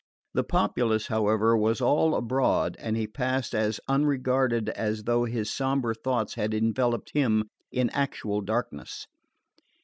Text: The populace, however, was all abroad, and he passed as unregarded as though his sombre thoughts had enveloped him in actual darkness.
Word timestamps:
The 0.33 0.43
populace, 0.43 1.05
however, 1.09 1.55
was 1.55 1.79
all 1.79 2.15
abroad, 2.15 2.75
and 2.79 2.97
he 2.97 3.05
passed 3.05 3.53
as 3.53 3.79
unregarded 3.87 4.69
as 4.69 5.03
though 5.03 5.25
his 5.25 5.51
sombre 5.53 5.93
thoughts 5.93 6.33
had 6.33 6.55
enveloped 6.55 7.11
him 7.13 7.51
in 7.71 7.91
actual 7.91 8.41
darkness. 8.41 9.05